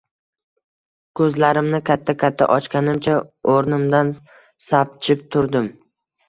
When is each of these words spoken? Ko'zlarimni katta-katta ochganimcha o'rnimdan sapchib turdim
Ko'zlarimni 1.19 1.79
katta-katta 1.89 2.47
ochganimcha 2.55 3.19
o'rnimdan 3.57 4.11
sapchib 4.71 5.23
turdim 5.37 5.71